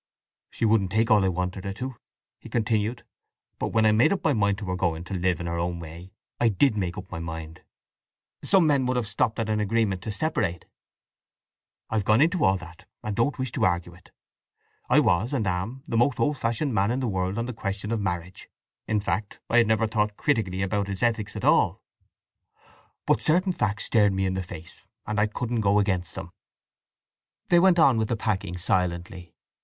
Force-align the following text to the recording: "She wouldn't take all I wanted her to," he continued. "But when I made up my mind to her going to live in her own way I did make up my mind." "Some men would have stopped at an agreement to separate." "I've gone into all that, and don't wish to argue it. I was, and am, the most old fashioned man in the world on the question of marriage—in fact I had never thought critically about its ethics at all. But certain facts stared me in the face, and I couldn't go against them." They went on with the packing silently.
"She 0.49 0.65
wouldn't 0.65 0.89
take 0.91 1.11
all 1.11 1.23
I 1.23 1.27
wanted 1.27 1.63
her 1.63 1.73
to," 1.73 1.95
he 2.39 2.49
continued. 2.49 3.05
"But 3.59 3.67
when 3.67 3.85
I 3.85 3.91
made 3.91 4.11
up 4.11 4.23
my 4.23 4.33
mind 4.33 4.57
to 4.57 4.65
her 4.65 4.75
going 4.75 5.03
to 5.03 5.13
live 5.13 5.39
in 5.39 5.45
her 5.45 5.59
own 5.59 5.79
way 5.79 6.11
I 6.39 6.49
did 6.49 6.75
make 6.75 6.97
up 6.97 7.11
my 7.11 7.19
mind." 7.19 7.61
"Some 8.43 8.65
men 8.65 8.87
would 8.87 8.97
have 8.97 9.05
stopped 9.05 9.37
at 9.37 9.47
an 9.47 9.59
agreement 9.59 10.01
to 10.01 10.11
separate." 10.11 10.65
"I've 11.91 12.03
gone 12.03 12.19
into 12.19 12.43
all 12.43 12.57
that, 12.57 12.85
and 13.03 13.15
don't 13.15 13.37
wish 13.37 13.51
to 13.51 13.63
argue 13.65 13.93
it. 13.93 14.09
I 14.89 14.99
was, 14.99 15.33
and 15.33 15.45
am, 15.45 15.83
the 15.85 15.97
most 15.97 16.19
old 16.19 16.35
fashioned 16.35 16.73
man 16.73 16.89
in 16.89 16.99
the 16.99 17.07
world 17.07 17.37
on 17.37 17.45
the 17.45 17.53
question 17.53 17.91
of 17.91 18.01
marriage—in 18.01 19.01
fact 19.01 19.39
I 19.51 19.57
had 19.59 19.67
never 19.67 19.85
thought 19.85 20.17
critically 20.17 20.63
about 20.63 20.89
its 20.89 21.03
ethics 21.03 21.35
at 21.35 21.45
all. 21.45 21.83
But 23.05 23.21
certain 23.21 23.51
facts 23.53 23.85
stared 23.85 24.13
me 24.13 24.25
in 24.25 24.33
the 24.33 24.41
face, 24.41 24.77
and 25.05 25.19
I 25.19 25.27
couldn't 25.27 25.61
go 25.61 25.77
against 25.77 26.15
them." 26.15 26.31
They 27.49 27.59
went 27.59 27.77
on 27.77 27.97
with 27.99 28.07
the 28.07 28.17
packing 28.17 28.57
silently. 28.57 29.35